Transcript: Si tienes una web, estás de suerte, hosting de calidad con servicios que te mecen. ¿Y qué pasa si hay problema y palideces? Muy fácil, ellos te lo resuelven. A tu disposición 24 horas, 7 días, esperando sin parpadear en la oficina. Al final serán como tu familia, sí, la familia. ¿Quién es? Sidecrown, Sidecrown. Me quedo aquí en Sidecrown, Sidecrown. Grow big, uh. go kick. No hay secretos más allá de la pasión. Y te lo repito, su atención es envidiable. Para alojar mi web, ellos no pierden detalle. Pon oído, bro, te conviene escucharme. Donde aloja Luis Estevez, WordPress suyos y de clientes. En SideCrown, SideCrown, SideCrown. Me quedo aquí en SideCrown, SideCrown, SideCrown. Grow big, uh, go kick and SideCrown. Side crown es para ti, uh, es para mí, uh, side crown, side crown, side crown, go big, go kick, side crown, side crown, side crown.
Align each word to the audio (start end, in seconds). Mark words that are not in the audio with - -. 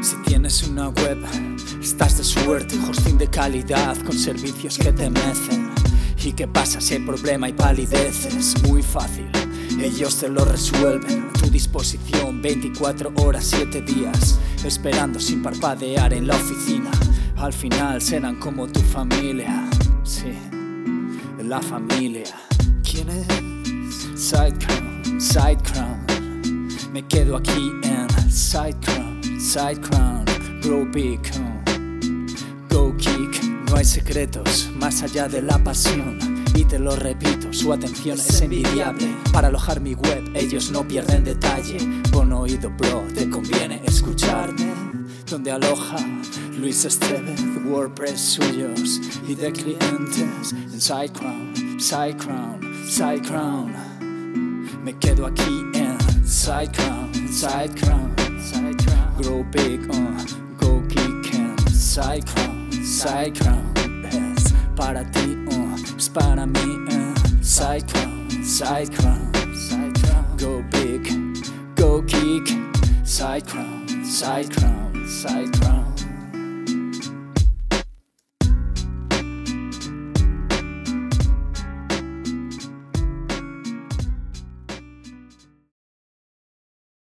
Si 0.00 0.16
tienes 0.24 0.62
una 0.62 0.88
web, 0.88 1.18
estás 1.80 2.16
de 2.16 2.24
suerte, 2.24 2.78
hosting 2.88 3.18
de 3.18 3.28
calidad 3.28 3.96
con 3.98 4.16
servicios 4.16 4.78
que 4.78 4.92
te 4.92 5.10
mecen. 5.10 5.70
¿Y 6.22 6.32
qué 6.32 6.48
pasa 6.48 6.80
si 6.80 6.94
hay 6.94 7.00
problema 7.00 7.48
y 7.48 7.52
palideces? 7.52 8.54
Muy 8.62 8.82
fácil, 8.82 9.30
ellos 9.80 10.16
te 10.18 10.28
lo 10.28 10.44
resuelven. 10.44 11.28
A 11.28 11.32
tu 11.34 11.50
disposición 11.50 12.40
24 12.40 13.12
horas, 13.16 13.44
7 13.44 13.82
días, 13.82 14.38
esperando 14.64 15.20
sin 15.20 15.42
parpadear 15.42 16.14
en 16.14 16.26
la 16.26 16.36
oficina. 16.36 16.90
Al 17.36 17.52
final 17.52 18.00
serán 18.00 18.36
como 18.36 18.68
tu 18.68 18.80
familia, 18.80 19.68
sí, 20.02 20.32
la 21.42 21.60
familia. 21.60 22.24
¿Quién 22.82 23.08
es? 23.10 23.26
Sidecrown, 24.20 25.20
Sidecrown. 25.20 26.06
Me 26.92 27.06
quedo 27.06 27.36
aquí 27.36 27.72
en 27.82 28.30
Sidecrown, 28.30 29.09
Sidecrown. 29.40 30.26
Grow 30.60 30.84
big, 30.84 31.18
uh. 31.34 32.68
go 32.68 32.94
kick. 32.98 33.42
No 33.70 33.76
hay 33.76 33.86
secretos 33.86 34.68
más 34.76 35.02
allá 35.02 35.28
de 35.28 35.40
la 35.40 35.58
pasión. 35.58 36.44
Y 36.54 36.64
te 36.64 36.78
lo 36.78 36.94
repito, 36.94 37.50
su 37.50 37.72
atención 37.72 38.18
es 38.18 38.42
envidiable. 38.42 39.08
Para 39.32 39.48
alojar 39.48 39.80
mi 39.80 39.94
web, 39.94 40.30
ellos 40.34 40.70
no 40.70 40.86
pierden 40.86 41.24
detalle. 41.24 41.78
Pon 42.12 42.34
oído, 42.34 42.68
bro, 42.70 43.02
te 43.14 43.30
conviene 43.30 43.80
escucharme. 43.86 44.74
Donde 45.26 45.50
aloja 45.52 45.96
Luis 46.58 46.84
Estevez, 46.84 47.40
WordPress 47.64 48.20
suyos 48.20 49.00
y 49.26 49.34
de 49.36 49.52
clientes. 49.52 50.52
En 50.52 50.80
SideCrown, 50.80 51.80
SideCrown, 51.80 52.60
SideCrown. 52.86 53.72
Me 54.84 54.98
quedo 54.98 55.26
aquí 55.26 55.64
en 55.72 55.96
SideCrown, 56.26 57.10
SideCrown, 57.26 58.14
SideCrown. 58.38 58.89
Grow 59.22 59.42
big, 59.42 59.80
uh, 59.90 60.24
go 60.56 60.80
kick 60.88 61.34
and 61.34 61.58
SideCrown. 61.68 62.72
Side 62.82 63.38
crown 63.38 63.74
es 64.04 64.54
para 64.74 65.04
ti, 65.12 65.36
uh, 65.50 65.76
es 65.96 66.08
para 66.08 66.46
mí, 66.46 66.88
uh, 66.88 67.42
side 67.42 67.86
crown, 67.86 68.30
side 68.42 68.90
crown, 68.94 69.30
side 69.54 69.94
crown, 70.00 70.36
go 70.38 70.62
big, 70.70 71.06
go 71.76 72.02
kick, 72.02 72.48
side 73.04 73.46
crown, 73.46 73.86
side 74.04 74.50
crown, 74.50 75.06
side 75.06 75.52
crown. 75.60 76.09